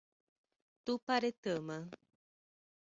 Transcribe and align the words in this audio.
Tuparetama 0.85 1.77